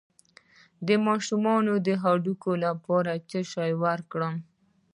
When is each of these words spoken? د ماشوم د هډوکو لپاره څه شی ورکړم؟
د 0.87 0.89
ماشوم 1.05 1.45
د 1.87 1.87
هډوکو 2.03 2.51
لپاره 2.65 3.11
څه 3.29 3.39
شی 3.51 3.71
ورکړم؟ 3.83 4.35